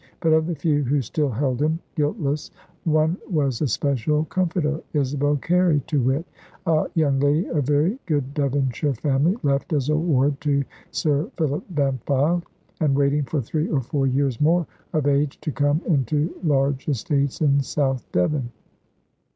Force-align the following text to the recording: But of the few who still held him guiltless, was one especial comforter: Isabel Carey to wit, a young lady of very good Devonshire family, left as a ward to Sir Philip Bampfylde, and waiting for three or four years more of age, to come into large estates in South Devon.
But 0.19 0.33
of 0.33 0.47
the 0.47 0.55
few 0.55 0.83
who 0.83 0.99
still 1.03 1.29
held 1.29 1.61
him 1.61 1.77
guiltless, 1.93 2.49
was 2.85 3.11
one 3.29 3.47
especial 3.61 4.25
comforter: 4.25 4.81
Isabel 4.93 5.35
Carey 5.35 5.81
to 5.85 6.01
wit, 6.01 6.25
a 6.65 6.87
young 6.95 7.19
lady 7.19 7.45
of 7.49 7.67
very 7.67 7.99
good 8.07 8.33
Devonshire 8.33 8.95
family, 8.95 9.37
left 9.43 9.73
as 9.73 9.89
a 9.89 9.95
ward 9.95 10.41
to 10.41 10.63
Sir 10.89 11.29
Philip 11.37 11.65
Bampfylde, 11.75 12.41
and 12.79 12.97
waiting 12.97 13.25
for 13.25 13.43
three 13.43 13.67
or 13.69 13.81
four 13.81 14.07
years 14.07 14.41
more 14.41 14.65
of 14.91 15.05
age, 15.05 15.39
to 15.41 15.51
come 15.51 15.81
into 15.85 16.33
large 16.43 16.89
estates 16.89 17.39
in 17.39 17.59
South 17.61 18.11
Devon. 18.11 18.49